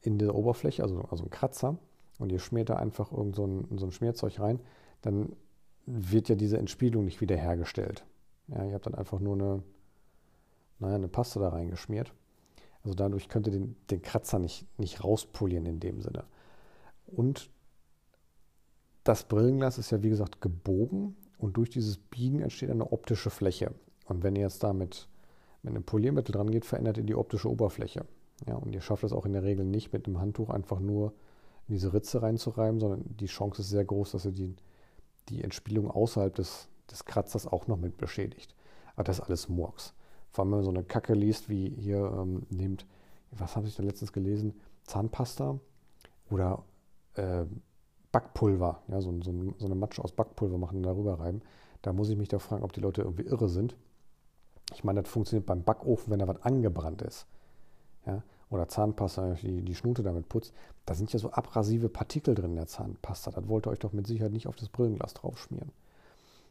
in 0.00 0.18
der 0.18 0.34
Oberfläche, 0.34 0.82
also, 0.82 1.02
also 1.02 1.24
ein 1.24 1.30
Kratzer, 1.30 1.78
und 2.18 2.32
ihr 2.32 2.38
schmiert 2.38 2.70
da 2.70 2.76
einfach 2.76 3.12
irgend 3.12 3.36
so 3.36 3.46
ein, 3.46 3.78
so 3.78 3.86
ein 3.86 3.92
Schmierzeug 3.92 4.40
rein, 4.40 4.60
dann 5.02 5.36
wird 5.84 6.28
ja 6.28 6.34
diese 6.34 6.58
Entspiegelung 6.58 7.04
nicht 7.04 7.20
wiederhergestellt. 7.20 8.04
Ja, 8.48 8.64
ihr 8.64 8.74
habt 8.74 8.86
dann 8.86 8.94
einfach 8.94 9.20
nur 9.20 9.34
eine, 9.34 9.62
naja, 10.78 10.94
eine 10.94 11.08
Paste 11.08 11.40
da 11.40 11.50
reingeschmiert. 11.50 12.12
Also 12.82 12.94
dadurch 12.94 13.28
könnt 13.28 13.46
ihr 13.48 13.52
den, 13.52 13.76
den 13.90 14.00
Kratzer 14.00 14.38
nicht, 14.38 14.66
nicht 14.78 15.04
rauspolieren 15.04 15.66
in 15.66 15.80
dem 15.80 16.00
Sinne. 16.00 16.24
Und 17.06 17.50
das 19.06 19.24
Brillenglas 19.24 19.78
ist 19.78 19.90
ja 19.90 20.02
wie 20.02 20.08
gesagt 20.08 20.40
gebogen 20.40 21.16
und 21.38 21.56
durch 21.56 21.70
dieses 21.70 21.98
Biegen 21.98 22.40
entsteht 22.40 22.70
eine 22.70 22.92
optische 22.92 23.30
Fläche. 23.30 23.72
Und 24.06 24.22
wenn 24.22 24.36
ihr 24.36 24.42
jetzt 24.42 24.62
da 24.62 24.72
mit, 24.72 25.08
mit 25.62 25.74
einem 25.74 25.84
Poliermittel 25.84 26.32
dran 26.32 26.50
geht, 26.50 26.64
verändert 26.64 26.98
ihr 26.98 27.04
die 27.04 27.14
optische 27.14 27.50
Oberfläche. 27.50 28.04
Ja, 28.46 28.56
und 28.56 28.74
ihr 28.74 28.80
schafft 28.80 29.04
es 29.04 29.12
auch 29.12 29.26
in 29.26 29.32
der 29.32 29.44
Regel 29.44 29.64
nicht 29.64 29.92
mit 29.92 30.06
einem 30.06 30.20
Handtuch 30.20 30.50
einfach 30.50 30.80
nur 30.80 31.12
in 31.68 31.74
diese 31.74 31.92
Ritze 31.92 32.22
reinzureiben, 32.22 32.80
sondern 32.80 33.04
die 33.04 33.26
Chance 33.26 33.62
ist 33.62 33.70
sehr 33.70 33.84
groß, 33.84 34.12
dass 34.12 34.24
ihr 34.24 34.32
die, 34.32 34.54
die 35.28 35.42
Entspielung 35.42 35.90
außerhalb 35.90 36.34
des, 36.34 36.68
des 36.90 37.04
Kratzers 37.04 37.46
auch 37.46 37.66
noch 37.66 37.78
mit 37.78 37.96
beschädigt. 37.96 38.54
Aber 38.94 39.04
das 39.04 39.18
ist 39.18 39.24
alles 39.24 39.48
Murks. 39.48 39.94
Vor 40.30 40.44
allem, 40.44 40.52
wenn 40.52 40.58
man 40.58 40.64
so 40.64 40.70
eine 40.70 40.84
Kacke 40.84 41.14
liest, 41.14 41.48
wie 41.48 41.70
hier 41.70 41.98
ähm, 41.98 42.46
nehmt, 42.50 42.86
was 43.30 43.56
habe 43.56 43.66
ich 43.66 43.76
da 43.76 43.82
letztens 43.82 44.12
gelesen? 44.12 44.54
Zahnpasta 44.84 45.58
oder 46.30 46.64
äh, 47.14 47.44
Backpulver, 48.12 48.82
ja, 48.88 49.00
so, 49.00 49.12
so, 49.22 49.32
so, 49.58 49.66
eine 49.66 49.74
Matsche 49.74 50.02
aus 50.02 50.12
Backpulver 50.12 50.58
machen 50.58 50.78
und 50.78 50.82
darüber 50.84 51.20
reiben. 51.20 51.42
Da 51.82 51.92
muss 51.92 52.08
ich 52.08 52.16
mich 52.16 52.28
da 52.28 52.38
fragen, 52.38 52.64
ob 52.64 52.72
die 52.72 52.80
Leute 52.80 53.02
irgendwie 53.02 53.24
irre 53.24 53.48
sind. 53.48 53.76
Ich 54.72 54.84
meine, 54.84 55.02
das 55.02 55.10
funktioniert 55.10 55.46
beim 55.46 55.62
Backofen, 55.62 56.10
wenn 56.10 56.18
da 56.18 56.28
was 56.28 56.42
angebrannt 56.42 57.02
ist. 57.02 57.26
Ja, 58.06 58.22
oder 58.50 58.68
Zahnpasta, 58.68 59.34
die, 59.34 59.62
die 59.62 59.74
Schnute 59.74 60.02
damit 60.02 60.28
putzt. 60.28 60.52
Da 60.84 60.94
sind 60.94 61.12
ja 61.12 61.18
so 61.18 61.30
abrasive 61.30 61.88
Partikel 61.88 62.34
drin 62.34 62.50
in 62.50 62.56
der 62.56 62.66
Zahnpasta. 62.66 63.32
Das 63.32 63.48
wollt 63.48 63.66
ihr 63.66 63.70
euch 63.70 63.80
doch 63.80 63.92
mit 63.92 64.06
Sicherheit 64.06 64.32
nicht 64.32 64.46
auf 64.46 64.56
das 64.56 64.68
Brillenglas 64.68 65.14
drauf 65.14 65.38
schmieren. 65.38 65.72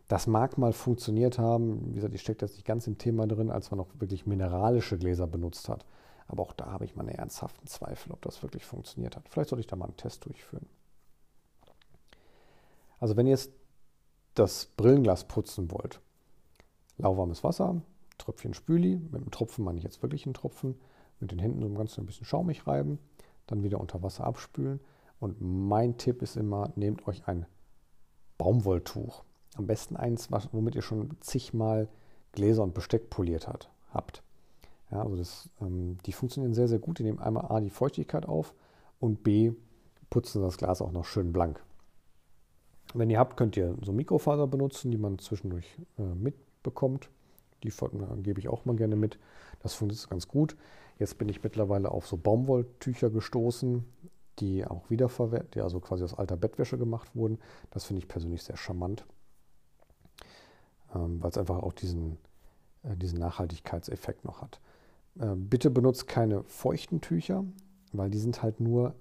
Das 0.07 0.27
mag 0.27 0.57
mal 0.57 0.73
funktioniert 0.73 1.39
haben. 1.39 1.89
Wie 1.89 1.95
gesagt, 1.95 2.13
ich 2.13 2.21
stecke 2.21 2.45
jetzt 2.45 2.55
nicht 2.55 2.65
ganz 2.65 2.85
im 2.85 2.97
Thema 2.97 3.25
drin, 3.27 3.49
als 3.49 3.71
man 3.71 3.79
noch 3.79 3.87
wirklich 3.99 4.27
mineralische 4.27 4.97
Gläser 4.97 5.25
benutzt 5.25 5.67
hat. 5.69 5.85
Aber 6.27 6.43
auch 6.43 6.53
da 6.53 6.67
habe 6.71 6.85
ich 6.85 6.95
meine 6.95 7.17
ernsthaften 7.17 7.67
Zweifel, 7.67 8.11
ob 8.11 8.21
das 8.21 8.43
wirklich 8.43 8.65
funktioniert 8.65 9.15
hat. 9.15 9.27
Vielleicht 9.29 9.49
sollte 9.49 9.61
ich 9.61 9.67
da 9.67 9.75
mal 9.75 9.85
einen 9.85 9.97
Test 9.97 10.25
durchführen. 10.25 10.67
Also 12.99 13.15
wenn 13.15 13.27
ihr 13.27 13.31
jetzt 13.31 13.51
das 14.33 14.65
Brillenglas 14.77 15.25
putzen 15.27 15.71
wollt, 15.71 16.01
lauwarmes 16.97 17.43
Wasser, 17.43 17.81
Tröpfchen 18.17 18.53
Spüli, 18.53 18.97
mit 18.97 19.21
einem 19.21 19.31
Tropfen 19.31 19.65
meine 19.65 19.77
ich 19.77 19.83
jetzt 19.83 20.01
wirklich 20.01 20.25
einen 20.25 20.33
Tropfen, 20.33 20.75
mit 21.19 21.31
den 21.31 21.39
Händen 21.39 21.61
so 21.61 21.69
ganz 21.69 21.97
ein 21.97 22.05
bisschen 22.05 22.25
schaumig 22.25 22.67
reiben, 22.67 22.99
dann 23.47 23.63
wieder 23.63 23.79
unter 23.79 24.03
Wasser 24.03 24.25
abspülen. 24.25 24.79
Und 25.19 25.37
mein 25.39 25.97
Tipp 25.97 26.21
ist 26.21 26.35
immer, 26.35 26.71
nehmt 26.75 27.07
euch 27.07 27.27
ein 27.27 27.45
Baumwolltuch. 28.37 29.23
Am 29.55 29.67
besten 29.67 29.95
eins, 29.95 30.29
womit 30.51 30.75
ihr 30.75 30.81
schon 30.81 31.15
zigmal 31.21 31.87
Gläser 32.33 32.63
und 32.63 32.73
Besteck 32.73 33.09
poliert 33.09 33.47
hat, 33.47 33.69
habt. 33.93 34.23
Ja, 34.91 35.01
also 35.01 35.15
das, 35.15 35.49
ähm, 35.61 35.97
die 36.05 36.11
funktionieren 36.11 36.53
sehr, 36.53 36.67
sehr 36.67 36.79
gut. 36.79 36.99
Die 36.99 37.03
nehmen 37.03 37.19
einmal 37.19 37.45
A 37.49 37.61
die 37.61 37.69
Feuchtigkeit 37.69 38.25
auf 38.25 38.53
und 38.99 39.23
B 39.23 39.53
putzen 40.09 40.41
das 40.41 40.57
Glas 40.57 40.81
auch 40.81 40.91
noch 40.91 41.05
schön 41.05 41.31
blank. 41.31 41.63
Wenn 42.95 43.09
ihr 43.09 43.19
habt, 43.19 43.35
könnt 43.35 43.57
ihr 43.57 43.75
so 43.81 43.91
Mikrofaser 43.91 44.47
benutzen, 44.47 44.89
die 44.89 44.97
man 44.97 45.19
zwischendurch 45.19 45.77
äh, 45.97 46.03
mitbekommt. 46.03 47.09
Die 47.63 47.67
äh, 47.67 48.21
gebe 48.21 48.39
ich 48.39 48.47
auch 48.47 48.63
mal 48.63 48.75
gerne 48.75 48.95
mit. 48.95 49.19
Das 49.59 49.73
funktioniert 49.73 50.09
ganz 50.09 50.27
gut. 50.27 50.55
Jetzt 50.97 51.17
bin 51.17 51.27
ich 51.27 51.43
mittlerweile 51.43 51.91
auf 51.91 52.07
so 52.07 52.15
Baumwolltücher 52.15 53.09
gestoßen, 53.09 53.83
die 54.39 54.65
auch 54.65 54.89
wiederverwertet, 54.89 55.55
die 55.55 55.61
also 55.61 55.81
quasi 55.81 56.05
aus 56.05 56.13
alter 56.13 56.37
Bettwäsche 56.37 56.77
gemacht 56.77 57.13
wurden. 57.15 57.39
Das 57.71 57.83
finde 57.83 57.99
ich 57.99 58.07
persönlich 58.07 58.43
sehr 58.43 58.55
charmant, 58.55 59.05
ähm, 60.93 61.21
weil 61.21 61.31
es 61.31 61.37
einfach 61.37 61.59
auch 61.59 61.73
diesen, 61.73 62.17
äh, 62.83 62.95
diesen 62.95 63.19
Nachhaltigkeitseffekt 63.19 64.23
noch 64.23 64.41
hat. 64.41 64.61
Äh, 65.19 65.35
bitte 65.35 65.69
benutzt 65.69 66.07
keine 66.07 66.43
feuchten 66.43 67.01
Tücher, 67.01 67.43
weil 67.91 68.09
die 68.09 68.19
sind 68.19 68.41
halt 68.41 68.61
nur 68.61 68.95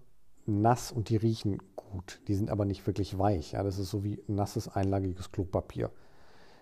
nass 0.47 0.91
und 0.91 1.09
die 1.09 1.17
riechen 1.17 1.59
gut. 1.95 2.21
Die 2.29 2.35
sind 2.35 2.51
aber 2.51 2.65
nicht 2.65 2.87
wirklich 2.87 3.19
weich. 3.19 3.53
Ja? 3.53 3.63
Das 3.63 3.79
ist 3.79 3.91
so 3.91 4.05
wie 4.05 4.23
nasses, 4.27 4.69
einlagiges 4.69 5.33
Klopapier. 5.33 5.91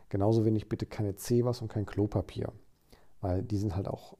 Genauso 0.08 0.44
wenig 0.44 0.68
bitte 0.68 0.86
keine 0.86 1.16
Zebras 1.16 1.62
und 1.62 1.68
kein 1.68 1.86
Klopapier, 1.86 2.52
weil 3.22 3.42
die 3.42 3.56
sind 3.56 3.74
halt 3.74 3.88
auch 3.88 4.18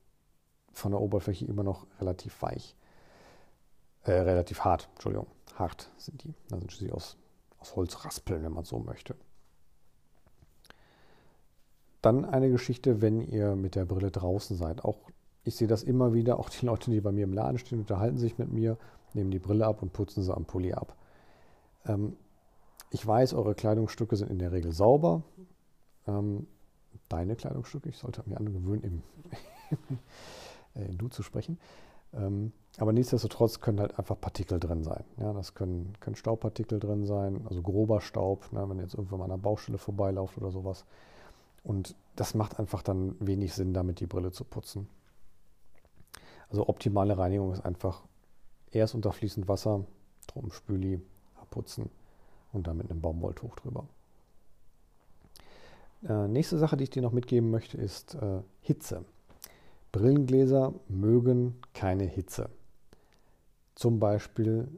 von 0.73 0.93
der 0.93 1.01
Oberfläche 1.01 1.45
immer 1.45 1.65
noch 1.65 1.87
relativ 2.01 2.41
weich. 2.41 2.75
Äh, 4.05 4.13
relativ 4.13 4.61
hart, 4.61 4.89
Entschuldigung. 4.95 5.27
Hart 5.57 5.91
sind 5.99 6.25
die. 6.25 6.35
Da 6.49 6.59
sind 6.59 6.71
sie 6.73 6.91
aus, 6.91 7.19
aus 7.59 7.77
Holz 7.77 8.05
raspeln, 8.05 8.43
wenn 8.43 8.53
man 8.53 8.65
so 8.65 8.79
möchte. 8.79 9.15
Dann 12.01 12.25
eine 12.25 12.51
Geschichte, 12.51 13.03
wenn 13.03 13.21
ihr 13.21 13.55
mit 13.55 13.75
der 13.75 13.85
Brille 13.85 14.11
draußen 14.11 14.57
seid. 14.57 14.85
Auch 14.85 14.97
ich 15.45 15.57
sehe 15.57 15.69
das 15.69 15.83
immer 15.83 16.15
wieder, 16.15 16.39
auch 16.39 16.49
die 16.49 16.65
Leute, 16.65 16.91
die 16.91 17.01
bei 17.01 17.13
mir 17.13 17.25
im 17.25 17.33
Laden 17.33 17.59
stehen, 17.59 17.81
unterhalten 17.81 18.19
sich 18.19 18.39
mit 18.39 18.53
mir, 18.53 18.79
nehmen 19.13 19.31
die 19.31 19.41
Brille 19.41 19.67
ab 19.67 19.83
und 19.83 19.93
putzen 19.93 20.23
sie 20.23 20.35
am 20.35 20.45
Pulli 20.45 20.73
ab. 20.73 20.97
Ähm, 21.87 22.17
ich 22.91 23.07
weiß, 23.07 23.35
eure 23.35 23.55
Kleidungsstücke 23.55 24.17
sind 24.17 24.31
in 24.31 24.39
der 24.39 24.53
Regel 24.53 24.73
sauber. 24.73 25.23
Ähm, 26.07 26.47
deine 27.09 27.37
Kleidungsstücke, 27.37 27.89
ich 27.89 27.99
sollte 27.99 28.23
mir 28.27 28.37
angewöhnen, 28.37 28.83
im, 28.83 29.03
äh, 30.75 30.85
in 30.87 30.99
Du 30.99 31.09
zu 31.09 31.23
sprechen. 31.23 31.59
Ähm, 32.15 32.53
aber 32.79 32.93
nichtsdestotrotz 32.93 33.61
können 33.61 33.81
halt 33.81 33.99
einfach 33.99 34.21
Partikel 34.21 34.61
drin 34.61 34.83
sein. 34.83 35.05
Ja, 35.19 35.33
das 35.33 35.55
können, 35.55 35.95
können 36.01 36.17
Staubpartikel 36.17 36.79
drin 36.81 37.07
sein, 37.07 37.47
also 37.49 37.63
grober 37.63 38.01
Staub, 38.01 38.51
ne, 38.53 38.69
wenn 38.69 38.79
ihr 38.79 38.85
jetzt 38.85 38.95
irgendwann 38.95 39.19
mal 39.19 39.25
an 39.27 39.33
einer 39.33 39.43
Baustelle 39.43 39.79
vorbeilauft 39.79 40.37
oder 40.39 40.51
sowas. 40.51 40.85
Und 41.65 41.95
das 42.17 42.35
macht 42.35 42.59
einfach 42.59 42.83
dann 42.83 43.15
wenig 43.21 43.55
Sinn, 43.55 43.73
damit 43.73 44.01
die 44.01 44.07
Brille 44.07 44.33
zu 44.33 44.45
putzen. 44.45 44.89
Also 46.51 46.69
optimale 46.69 47.17
Reinigung 47.17 47.53
ist 47.53 47.65
einfach 47.65 48.03
erst 48.71 48.95
unter 48.95 49.13
fließend 49.13 49.49
Wasser, 49.49 49.85
drum 50.27 50.51
Spüli, 50.51 51.01
abputzen 51.53 51.91
und 52.53 52.67
dann 52.67 52.79
mit 52.79 52.91
einem 52.91 53.01
Baumwolltuch 53.01 53.55
drüber. 53.57 53.87
Äh, 56.09 56.29
nächste 56.29 56.59
Sache, 56.59 56.77
die 56.77 56.85
ich 56.85 56.91
dir 56.91 57.03
noch 57.03 57.13
mitgeben 57.13 57.51
möchte, 57.51 57.77
ist 57.77 58.15
äh, 58.15 58.41
Hitze. 58.63 59.05
Brillengläser 59.93 60.75
mögen 60.89 61.61
keine 61.75 62.05
Hitze. 62.05 62.49
Zum 63.75 64.01
Beispiel 64.01 64.69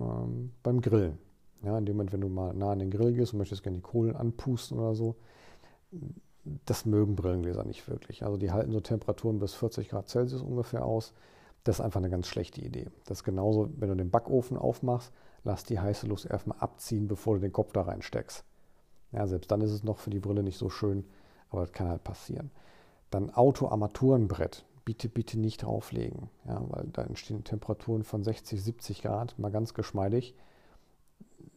ähm, 0.00 0.52
beim 0.62 0.80
Grillen. 0.80 1.18
Ja, 1.62 1.76
in 1.78 1.86
dem 1.86 1.96
Moment, 1.96 2.12
wenn 2.12 2.20
du 2.20 2.28
mal 2.28 2.54
nah 2.54 2.72
an 2.72 2.78
den 2.78 2.90
Grill 2.90 3.12
gehst 3.12 3.32
und 3.32 3.38
möchtest 3.38 3.62
gerne 3.62 3.78
die 3.78 3.82
Kohlen 3.82 4.16
anpusten 4.16 4.78
oder 4.78 4.94
so, 4.94 5.16
das 6.64 6.86
mögen 6.86 7.14
Brillengläser 7.14 7.64
nicht 7.64 7.86
wirklich. 7.88 8.24
Also 8.24 8.36
die 8.36 8.50
halten 8.50 8.72
so 8.72 8.80
Temperaturen 8.80 9.38
bis 9.38 9.54
40 9.54 9.88
Grad 9.88 10.08
Celsius 10.08 10.42
ungefähr 10.42 10.84
aus. 10.84 11.12
Das 11.62 11.76
ist 11.76 11.80
einfach 11.84 12.00
eine 12.00 12.10
ganz 12.10 12.26
schlechte 12.26 12.60
Idee. 12.60 12.88
Das 13.04 13.18
ist 13.18 13.24
genauso, 13.24 13.70
wenn 13.76 13.88
du 13.88 13.94
den 13.94 14.10
Backofen 14.10 14.56
aufmachst, 14.56 15.12
lass 15.44 15.64
die 15.64 15.80
heiße 15.80 16.06
Luft 16.06 16.26
erstmal 16.26 16.58
abziehen, 16.58 17.08
bevor 17.08 17.34
du 17.34 17.40
den 17.40 17.52
Kopf 17.52 17.72
da 17.72 17.82
reinsteckst. 17.82 18.44
Ja, 19.12 19.26
selbst 19.26 19.50
dann 19.50 19.60
ist 19.60 19.72
es 19.72 19.84
noch 19.84 19.98
für 19.98 20.10
die 20.10 20.20
Brille 20.20 20.42
nicht 20.42 20.56
so 20.56 20.70
schön, 20.70 21.04
aber 21.50 21.62
das 21.62 21.72
kann 21.72 21.88
halt 21.88 22.04
passieren. 22.04 22.50
Dann 23.10 23.30
Autoarmaturenbrett. 23.30 24.64
Bitte, 24.84 25.08
bitte 25.08 25.38
nicht 25.38 25.62
drauflegen, 25.62 26.28
ja, 26.44 26.60
weil 26.70 26.88
da 26.92 27.02
entstehen 27.02 27.44
Temperaturen 27.44 28.02
von 28.02 28.24
60, 28.24 28.60
70 28.60 29.02
Grad, 29.02 29.38
mal 29.38 29.52
ganz 29.52 29.74
geschmeidig. 29.74 30.34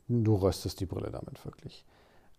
Du 0.08 0.36
röstest 0.36 0.80
die 0.80 0.86
Brille 0.86 1.10
damit 1.10 1.44
wirklich. 1.44 1.86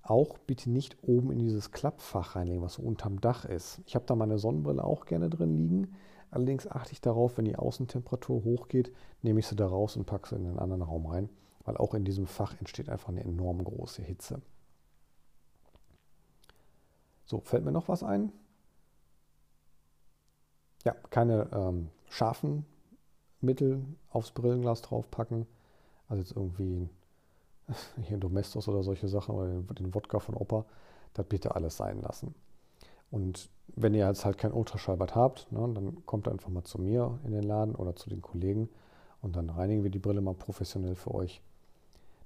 Auch 0.02 0.38
bitte 0.38 0.70
nicht 0.70 0.96
oben 1.02 1.32
in 1.32 1.40
dieses 1.40 1.72
Klappfach 1.72 2.36
reinlegen, 2.36 2.62
was 2.62 2.74
so 2.74 2.82
unterm 2.82 3.20
Dach 3.20 3.44
ist. 3.44 3.80
Ich 3.86 3.96
habe 3.96 4.06
da 4.06 4.14
meine 4.14 4.38
Sonnenbrille 4.38 4.84
auch 4.84 5.06
gerne 5.06 5.28
drin 5.28 5.56
liegen. 5.56 5.96
Allerdings 6.36 6.70
achte 6.70 6.92
ich 6.92 7.00
darauf, 7.00 7.38
wenn 7.38 7.46
die 7.46 7.56
Außentemperatur 7.56 8.44
hochgeht, 8.44 8.92
nehme 9.22 9.40
ich 9.40 9.46
sie 9.46 9.56
da 9.56 9.66
raus 9.66 9.96
und 9.96 10.04
packe 10.04 10.28
sie 10.28 10.34
in 10.34 10.44
einen 10.44 10.58
anderen 10.58 10.82
Raum 10.82 11.06
rein, 11.06 11.30
weil 11.64 11.78
auch 11.78 11.94
in 11.94 12.04
diesem 12.04 12.26
Fach 12.26 12.54
entsteht 12.58 12.90
einfach 12.90 13.08
eine 13.08 13.24
enorm 13.24 13.64
große 13.64 14.02
Hitze. 14.02 14.42
So, 17.24 17.40
fällt 17.40 17.64
mir 17.64 17.72
noch 17.72 17.88
was 17.88 18.02
ein? 18.02 18.32
Ja, 20.84 20.92
keine 21.08 21.48
ähm, 21.52 21.88
scharfen 22.10 22.66
Mittel 23.40 23.82
aufs 24.10 24.32
Brillenglas 24.32 24.82
draufpacken. 24.82 25.46
Also 26.06 26.22
jetzt 26.22 26.36
irgendwie 26.36 26.90
hier 28.02 28.18
Domestos 28.18 28.68
oder 28.68 28.82
solche 28.82 29.08
Sachen 29.08 29.34
oder 29.34 29.62
den 29.72 29.94
Wodka 29.94 30.18
von 30.18 30.34
Opa. 30.34 30.66
Das 31.14 31.24
bitte 31.24 31.54
alles 31.54 31.78
sein 31.78 32.02
lassen. 32.02 32.34
Und 33.10 33.48
wenn 33.74 33.94
ihr 33.94 34.06
jetzt 34.06 34.24
halt 34.24 34.38
kein 34.38 34.52
Ultraschallbad 34.52 35.14
habt, 35.14 35.50
ne, 35.52 35.70
dann 35.74 36.04
kommt 36.06 36.28
einfach 36.28 36.48
mal 36.48 36.64
zu 36.64 36.80
mir 36.80 37.18
in 37.24 37.32
den 37.32 37.42
Laden 37.42 37.74
oder 37.74 37.94
zu 37.94 38.08
den 38.08 38.22
Kollegen 38.22 38.68
und 39.22 39.36
dann 39.36 39.50
reinigen 39.50 39.82
wir 39.82 39.90
die 39.90 39.98
Brille 39.98 40.20
mal 40.20 40.34
professionell 40.34 40.94
für 40.94 41.14
euch. 41.14 41.40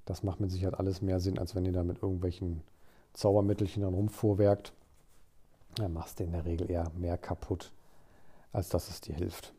Das 0.05 0.23
macht 0.23 0.39
mit 0.39 0.51
Sicherheit 0.51 0.79
alles 0.79 1.01
mehr 1.01 1.19
Sinn, 1.19 1.37
als 1.37 1.55
wenn 1.55 1.65
ihr 1.65 1.73
da 1.73 1.83
mit 1.83 2.01
irgendwelchen 2.01 2.61
Zaubermittelchen 3.13 3.83
dann 3.83 3.93
rumfuhrwerkt. 3.93 4.73
Dann 5.75 5.93
machst 5.93 6.19
du 6.19 6.23
in 6.23 6.31
der 6.31 6.45
Regel 6.45 6.69
eher 6.69 6.91
mehr 6.97 7.17
kaputt, 7.17 7.71
als 8.51 8.69
dass 8.69 8.89
es 8.89 9.01
dir 9.01 9.15
hilft. 9.15 9.53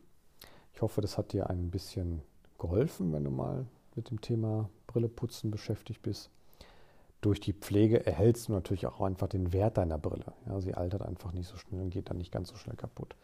Ich 0.73 0.81
hoffe, 0.81 1.01
das 1.01 1.17
hat 1.17 1.33
dir 1.33 1.49
ein 1.49 1.69
bisschen 1.69 2.21
geholfen, 2.57 3.13
wenn 3.13 3.23
du 3.23 3.31
mal 3.31 3.65
mit 3.95 4.09
dem 4.09 4.21
Thema 4.21 4.69
Brille 4.87 5.09
putzen 5.09 5.51
beschäftigt 5.51 6.01
bist. 6.01 6.29
Durch 7.25 7.39
die 7.39 7.53
Pflege 7.53 8.05
erhältst 8.05 8.47
du 8.47 8.53
natürlich 8.53 8.85
auch 8.85 9.01
einfach 9.01 9.27
den 9.27 9.53
Wert 9.53 9.77
deiner 9.77 9.97
Brille. 9.97 10.33
Ja, 10.45 10.59
sie 10.59 10.73
altert 10.73 11.01
einfach 11.01 11.31
nicht 11.31 11.47
so 11.47 11.57
schnell 11.57 11.81
und 11.81 11.89
geht 11.89 12.09
dann 12.09 12.17
nicht 12.17 12.31
ganz 12.31 12.49
so 12.49 12.55
schnell 12.55 12.75
kaputt. 12.75 13.15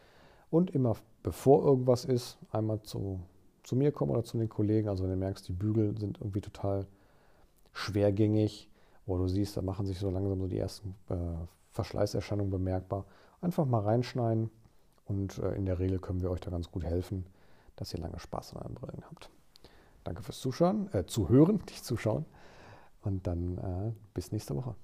Und 0.50 0.72
immer 0.72 0.96
bevor 1.22 1.64
irgendwas 1.64 2.06
ist, 2.06 2.38
einmal 2.52 2.82
zu, 2.82 3.20
zu 3.64 3.76
mir 3.76 3.92
kommen 3.92 4.12
oder 4.12 4.24
zu 4.24 4.38
den 4.38 4.50
Kollegen. 4.50 4.88
Also 4.88 5.04
wenn 5.04 5.12
du 5.12 5.18
merkst, 5.18 5.48
die 5.48 5.54
Bügel 5.54 5.98
sind 6.00 6.20
irgendwie 6.20 6.42
total 6.42 6.88
schwergängig 7.74 8.70
oder 9.06 9.24
du 9.24 9.28
siehst, 9.28 9.58
da 9.58 9.62
machen 9.62 9.86
sich 9.86 10.00
so 10.00 10.10
langsam 10.10 10.40
so 10.40 10.48
die 10.48 10.58
ersten 10.58 10.96
äh, 11.10 11.16
Verschleißerscheinungen 11.72 12.52
bemerkbar, 12.52 13.06
einfach 13.42 13.66
mal 13.66 13.82
reinschneiden 13.82 14.50
und 15.06 15.38
äh, 15.40 15.56
in 15.56 15.66
der 15.66 15.80
Regel 15.80 16.00
können 16.00 16.22
wir 16.22 16.32
euch 16.32 16.40
da 16.40 16.52
ganz 16.52 16.72
gut 16.72 16.84
helfen, 16.84 17.26
dass 17.76 17.94
ihr 17.94 18.00
lange 18.00 18.20
Spaß 18.20 18.54
an 18.54 18.62
euren 18.62 18.74
Brillen 18.76 19.04
habt. 19.10 19.30
Danke 20.04 20.24
fürs 20.24 20.40
Zuschauen, 20.40 20.92
äh, 20.94 21.06
Zuhören, 21.06 21.62
nicht 21.68 21.84
Zuschauen. 21.86 22.26
Und 23.02 23.28
dann 23.28 23.58
äh, 23.58 23.94
bis 24.14 24.32
nächste 24.32 24.56
Woche. 24.56 24.76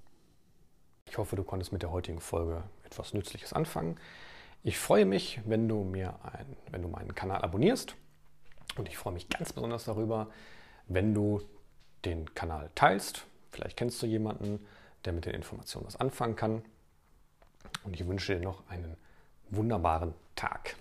Ich 1.07 1.17
hoffe, 1.17 1.35
du 1.35 1.43
konntest 1.43 1.71
mit 1.71 1.81
der 1.81 1.91
heutigen 1.91 2.19
Folge 2.19 2.63
etwas 2.83 3.13
Nützliches 3.13 3.53
anfangen. 3.53 3.97
Ich 4.63 4.79
freue 4.79 5.05
mich, 5.05 5.41
wenn 5.45 5.67
du 5.67 5.83
mir 5.83 6.15
ein, 6.23 6.57
wenn 6.71 6.81
du 6.81 6.87
meinen 6.87 7.13
Kanal 7.13 7.41
abonnierst. 7.41 7.95
Und 8.77 8.87
ich 8.87 8.97
freue 8.97 9.13
mich 9.13 9.29
ganz 9.29 9.53
besonders 9.53 9.85
darüber, 9.85 10.29
wenn 10.87 11.13
du 11.13 11.41
den 12.03 12.33
Kanal 12.33 12.69
teilst. 12.75 13.25
Vielleicht 13.51 13.77
kennst 13.77 14.01
du 14.01 14.07
jemanden, 14.07 14.65
der 15.05 15.13
mit 15.13 15.25
den 15.25 15.35
Informationen 15.35 15.85
was 15.85 15.95
anfangen 15.95 16.35
kann. 16.35 16.63
Und 17.83 17.93
ich 17.93 18.07
wünsche 18.07 18.35
dir 18.35 18.41
noch 18.41 18.67
einen 18.69 18.97
wunderbaren 19.49 20.13
Tag. 20.35 20.75